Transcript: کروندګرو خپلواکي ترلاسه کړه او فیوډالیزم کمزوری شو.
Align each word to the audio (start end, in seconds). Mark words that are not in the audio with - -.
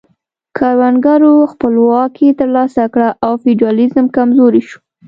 کروندګرو 0.57 1.33
خپلواکي 1.51 2.27
ترلاسه 2.39 2.83
کړه 2.93 3.09
او 3.25 3.31
فیوډالیزم 3.41 4.05
کمزوری 4.17 4.61
شو. 4.69 4.77